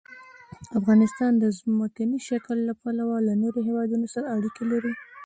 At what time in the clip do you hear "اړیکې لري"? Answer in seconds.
4.37-4.93